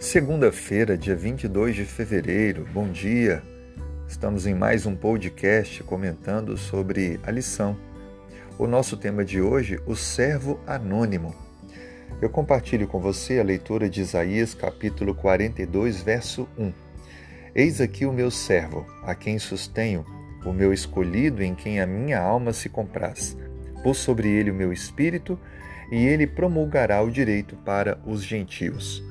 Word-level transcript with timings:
Segunda-feira, 0.00 0.96
dia 0.96 1.14
22 1.14 1.76
de 1.76 1.84
fevereiro, 1.84 2.66
bom 2.72 2.90
dia. 2.90 3.42
Estamos 4.08 4.46
em 4.46 4.54
mais 4.54 4.86
um 4.86 4.96
podcast 4.96 5.82
comentando 5.82 6.56
sobre 6.56 7.20
a 7.22 7.30
lição. 7.30 7.76
O 8.58 8.66
nosso 8.66 8.96
tema 8.96 9.22
de 9.26 9.42
hoje, 9.42 9.78
o 9.84 9.94
servo 9.94 10.58
anônimo. 10.66 11.34
Eu 12.18 12.30
compartilho 12.30 12.88
com 12.88 12.98
você 12.98 13.40
a 13.40 13.44
leitura 13.44 13.90
de 13.90 14.00
Isaías, 14.00 14.54
capítulo 14.54 15.14
42, 15.14 16.00
verso 16.00 16.48
1. 16.58 16.72
Eis 17.54 17.78
aqui 17.78 18.06
o 18.06 18.12
meu 18.12 18.30
servo, 18.30 18.86
a 19.02 19.14
quem 19.14 19.38
sustenho, 19.38 20.06
o 20.46 20.52
meu 20.52 20.72
escolhido, 20.72 21.42
em 21.42 21.54
quem 21.54 21.78
a 21.78 21.86
minha 21.86 22.18
alma 22.18 22.54
se 22.54 22.70
compraz. 22.70 23.36
Pus 23.82 23.98
sobre 23.98 24.30
ele 24.30 24.50
o 24.50 24.54
meu 24.54 24.72
espírito, 24.72 25.38
e 25.92 26.06
ele 26.06 26.26
promulgará 26.26 27.02
o 27.02 27.10
direito 27.10 27.54
para 27.56 28.00
os 28.06 28.24
gentios. 28.24 29.09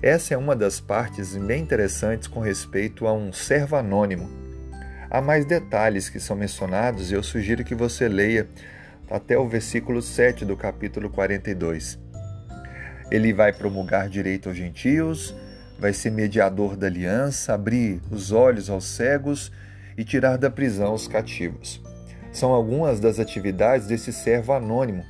Essa 0.00 0.34
é 0.34 0.36
uma 0.36 0.54
das 0.54 0.78
partes 0.78 1.36
bem 1.36 1.60
interessantes 1.60 2.28
com 2.28 2.38
respeito 2.38 3.08
a 3.08 3.12
um 3.12 3.32
servo 3.32 3.74
anônimo. 3.74 4.30
Há 5.10 5.20
mais 5.20 5.44
detalhes 5.44 6.08
que 6.08 6.20
são 6.20 6.36
mencionados 6.36 7.10
e 7.10 7.14
eu 7.14 7.22
sugiro 7.22 7.64
que 7.64 7.74
você 7.74 8.08
leia 8.08 8.48
até 9.10 9.36
o 9.36 9.48
versículo 9.48 10.00
7 10.00 10.44
do 10.44 10.56
capítulo 10.56 11.10
42. 11.10 11.98
Ele 13.10 13.32
vai 13.32 13.52
promulgar 13.52 14.08
direito 14.08 14.48
aos 14.48 14.56
gentios, 14.56 15.34
vai 15.80 15.92
ser 15.92 16.10
mediador 16.10 16.76
da 16.76 16.86
aliança, 16.86 17.52
abrir 17.52 18.00
os 18.08 18.30
olhos 18.30 18.70
aos 18.70 18.84
cegos 18.84 19.50
e 19.96 20.04
tirar 20.04 20.38
da 20.38 20.48
prisão 20.48 20.94
os 20.94 21.08
cativos. 21.08 21.82
São 22.30 22.52
algumas 22.52 23.00
das 23.00 23.18
atividades 23.18 23.88
desse 23.88 24.12
servo 24.12 24.52
anônimo, 24.52 25.04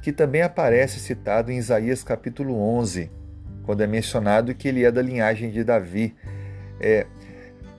que 0.00 0.12
também 0.12 0.42
aparece 0.42 1.00
citado 1.00 1.50
em 1.50 1.58
Isaías 1.58 2.04
capítulo 2.04 2.54
11, 2.78 3.10
quando 3.70 3.82
é 3.82 3.86
mencionado 3.86 4.52
que 4.52 4.66
ele 4.66 4.84
é 4.84 4.90
da 4.90 5.00
linhagem 5.00 5.48
de 5.48 5.62
Davi. 5.62 6.12
É, 6.80 7.06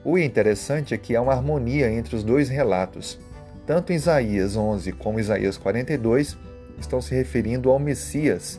o 0.02 0.16
interessante 0.16 0.94
é 0.94 0.96
que 0.96 1.14
há 1.14 1.20
uma 1.20 1.34
harmonia 1.34 1.92
entre 1.92 2.16
os 2.16 2.24
dois 2.24 2.48
relatos. 2.48 3.20
Tanto 3.66 3.92
Isaías 3.92 4.56
11 4.56 4.92
como 4.92 5.20
Isaías 5.20 5.58
42 5.58 6.38
estão 6.78 6.98
se 7.02 7.14
referindo 7.14 7.70
ao 7.70 7.78
Messias, 7.78 8.58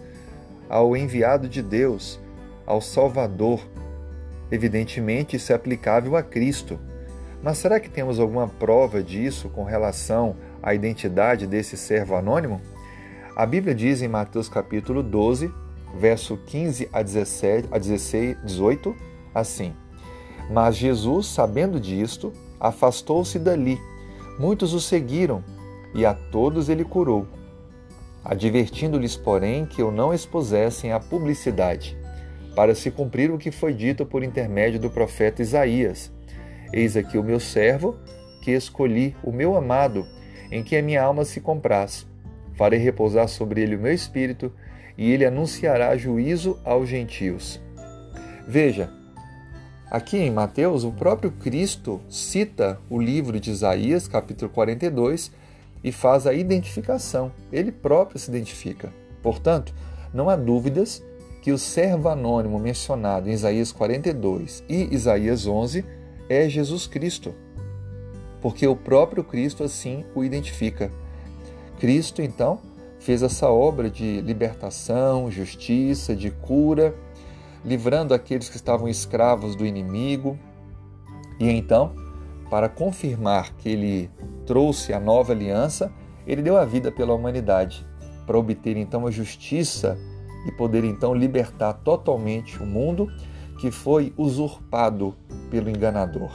ao 0.70 0.96
enviado 0.96 1.50
de 1.50 1.64
Deus, 1.64 2.20
ao 2.68 2.80
Salvador. 2.80 3.68
Evidentemente, 4.52 5.36
isso 5.36 5.52
é 5.52 5.56
aplicável 5.56 6.16
a 6.16 6.22
Cristo. 6.22 6.80
Mas 7.42 7.58
será 7.58 7.80
que 7.80 7.90
temos 7.90 8.20
alguma 8.20 8.48
prova 8.48 9.02
disso 9.02 9.50
com 9.50 9.64
relação 9.64 10.36
à 10.62 10.76
identidade 10.76 11.48
desse 11.48 11.78
servo 11.78 12.16
anônimo? 12.16 12.62
A 13.36 13.44
Bíblia 13.44 13.74
diz 13.74 14.04
em 14.04 14.08
Mateus 14.08 14.48
capítulo 14.48 15.02
12, 15.02 15.63
verso 15.94 16.38
15 16.38 16.90
a 16.92 17.02
17, 17.02 17.68
a 17.72 17.78
16, 17.78 18.38
18, 18.44 18.96
assim: 19.34 19.74
Mas 20.50 20.76
Jesus, 20.76 21.28
sabendo 21.28 21.80
disto, 21.80 22.34
afastou-se 22.60 23.38
dali. 23.38 23.80
Muitos 24.40 24.74
o 24.74 24.82
seguiram, 24.82 25.44
e 25.94 26.06
a 26.06 26.14
todos 26.14 26.70
ele 26.70 26.84
curou, 26.84 27.28
advertindo-lhes, 28.26 29.16
porém, 29.16 29.66
que 29.66 29.84
o 29.84 29.92
não 29.92 30.14
expusessem 30.14 30.92
à 30.92 31.00
publicidade, 31.00 31.98
para 32.56 32.74
se 32.74 32.90
cumprir 32.90 33.32
o 33.32 33.38
que 33.38 33.52
foi 33.52 33.74
dito 33.74 34.06
por 34.06 34.24
intermédio 34.24 34.80
do 34.80 34.90
profeta 34.90 35.42
Isaías: 35.42 36.12
Eis 36.72 36.98
aqui 36.98 37.18
o 37.18 37.24
meu 37.24 37.40
servo, 37.40 37.96
que 38.42 38.52
escolhi, 38.52 39.16
o 39.24 39.32
meu 39.32 39.56
amado, 39.56 40.06
em 40.52 40.64
que 40.64 40.76
a 40.76 40.82
minha 40.82 41.04
alma 41.04 41.26
se 41.26 41.40
compraz. 41.40 42.08
Farei 42.56 42.80
repousar 42.80 43.28
sobre 43.28 43.62
ele 43.62 43.76
o 43.76 43.80
meu 43.80 43.94
espírito, 43.94 44.52
e 44.98 45.12
ele 45.12 45.26
anunciará 45.26 45.96
juízo 45.98 46.60
aos 46.64 46.88
gentios. 46.88 47.60
Veja, 48.48 48.90
aqui 49.90 50.18
em 50.18 50.32
Mateus, 50.32 50.84
o 50.84 50.92
próprio 50.92 51.32
Cristo 51.32 52.00
cita 52.10 52.80
o 52.90 53.02
livro 53.02 53.40
de 53.40 53.52
Isaías, 53.52 54.08
capítulo 54.08 54.52
42, 54.52 55.32
e 55.84 55.92
faz 55.92 56.28
a 56.28 56.34
identificação. 56.34 57.32
Ele 57.52 57.72
próprio 57.72 58.20
se 58.20 58.30
identifica. 58.30 58.94
Portanto, 59.22 59.74
não 60.14 60.30
há 60.30 60.36
dúvidas 60.36 61.04
que 61.42 61.52
o 61.52 61.58
servo 61.58 62.08
anônimo 62.08 62.58
mencionado 62.60 63.30
em 63.30 63.34
Isaías 63.34 63.72
42 63.72 64.64
e 64.70 64.94
Isaías 64.94 65.46
11 65.46 65.84
é 66.30 66.48
Jesus 66.48 66.88
Cristo, 66.88 67.34
porque 68.42 68.66
o 68.66 68.76
próprio 68.76 69.24
Cristo 69.24 69.64
assim 69.64 70.06
o 70.16 70.24
identifica. 70.24 70.90
Cristo, 71.84 72.22
então, 72.22 72.62
fez 72.98 73.22
essa 73.22 73.50
obra 73.50 73.90
de 73.90 74.22
libertação, 74.22 75.30
justiça, 75.30 76.16
de 76.16 76.32
cura, 76.32 76.96
livrando 77.66 78.14
aqueles 78.14 78.48
que 78.48 78.56
estavam 78.56 78.88
escravos 78.88 79.54
do 79.54 79.66
inimigo. 79.66 80.40
E 81.38 81.50
então, 81.50 81.94
para 82.50 82.70
confirmar 82.70 83.54
que 83.58 83.68
ele 83.68 84.10
trouxe 84.46 84.94
a 84.94 85.00
nova 85.00 85.34
aliança, 85.34 85.92
ele 86.26 86.42
deu 86.42 86.56
a 86.56 86.64
vida 86.64 86.90
pela 86.90 87.14
humanidade, 87.14 87.86
para 88.26 88.40
obter 88.40 88.78
então 88.78 89.06
a 89.06 89.12
justiça 89.12 89.98
e 90.48 90.54
poder 90.54 90.86
então 90.86 91.14
libertar 91.14 91.74
totalmente 91.74 92.64
o 92.64 92.66
mundo 92.66 93.12
que 93.60 93.72
foi 93.72 94.14
usurpado 94.16 95.18
pelo 95.52 95.70
enganador. 95.70 96.32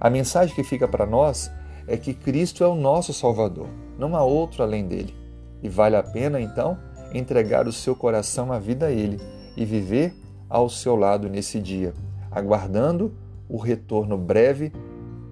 A 0.00 0.08
mensagem 0.08 0.54
que 0.54 0.62
fica 0.62 0.86
para 0.86 1.04
nós 1.04 1.50
é 1.88 1.96
que 1.96 2.14
Cristo 2.14 2.62
é 2.62 2.68
o 2.68 2.76
nosso 2.76 3.12
Salvador, 3.12 3.66
não 4.02 4.16
há 4.16 4.24
outro 4.24 4.62
além 4.62 4.86
dele. 4.86 5.14
E 5.62 5.68
vale 5.68 5.94
a 5.94 6.02
pena, 6.02 6.40
então, 6.40 6.76
entregar 7.14 7.68
o 7.68 7.72
seu 7.72 7.94
coração 7.94 8.52
à 8.52 8.58
vida 8.58 8.86
a 8.86 8.90
Ele 8.90 9.20
e 9.56 9.64
viver 9.64 10.12
ao 10.48 10.68
seu 10.68 10.96
lado 10.96 11.28
nesse 11.28 11.60
dia, 11.60 11.94
aguardando 12.30 13.14
o 13.48 13.56
retorno 13.56 14.18
breve, 14.18 14.72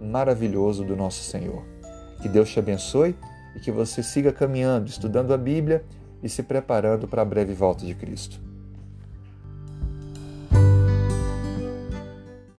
maravilhoso 0.01 0.85
do 0.85 0.97
nosso 0.97 1.23
Senhor. 1.25 1.65
Que 2.23 2.29
Deus 2.29 2.51
te 2.51 2.59
abençoe 2.59 3.17
e 3.57 3.61
que 3.61 3.73
você 3.73 4.03
siga 4.03 4.33
caminhando, 4.33 4.89
estudando 4.89 5.35
a 5.35 5.37
Bíblia 5.37 5.85
e 6.23 6.29
se 6.29 6.43
preparando 6.43 7.09
para 7.09 7.23
a 7.23 7.25
breve 7.25 7.55
volta 7.55 7.85
de 7.85 7.95
Cristo. 7.95 8.50